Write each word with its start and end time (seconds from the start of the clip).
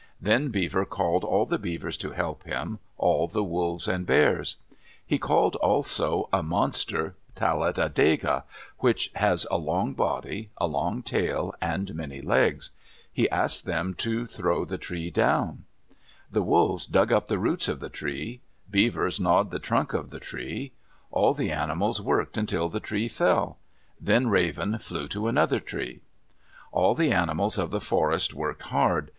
Then 0.19 0.47
Beaver 0.49 0.83
called 0.83 1.23
all 1.23 1.45
the 1.45 1.59
Beavers 1.59 1.95
to 1.97 2.09
help 2.09 2.41
him, 2.41 2.79
all 2.97 3.27
the 3.27 3.43
Wolves 3.43 3.87
and 3.87 4.03
Bears. 4.03 4.57
He 5.05 5.19
called 5.19 5.57
also 5.57 6.27
a 6.33 6.41
monster 6.41 7.13
Talat 7.35 7.75
adega, 7.75 8.41
which 8.79 9.11
has 9.13 9.45
a 9.51 9.57
long 9.59 9.93
body, 9.93 10.49
a 10.57 10.65
long 10.65 11.03
tail, 11.03 11.53
and 11.61 11.93
many 11.93 12.19
legs. 12.19 12.71
He 13.13 13.29
asked 13.29 13.65
them 13.65 13.93
to 13.99 14.25
throw 14.25 14.65
the 14.65 14.79
tree 14.79 15.11
down. 15.11 15.65
The 16.31 16.41
Wolves 16.41 16.87
dug 16.87 17.11
up 17.13 17.27
the 17.27 17.37
roots 17.37 17.67
of 17.67 17.79
the 17.79 17.89
tree, 17.89 18.41
Beavers 18.71 19.19
gnawed 19.19 19.51
the 19.51 19.59
trunk 19.59 19.93
of 19.93 20.09
the 20.09 20.19
tree. 20.19 20.71
All 21.11 21.35
the 21.35 21.51
animals 21.51 22.01
worked 22.01 22.39
until 22.39 22.69
the 22.69 22.79
tree 22.79 23.07
fell; 23.07 23.59
then 23.99 24.29
Raven 24.29 24.79
flew 24.79 25.07
to 25.09 25.27
another 25.27 25.59
tree. 25.59 26.01
All 26.71 26.95
the 26.95 27.11
animals 27.11 27.59
of 27.59 27.69
the 27.69 27.79
forest 27.79 28.33
worked 28.33 28.63
hard. 28.63 29.09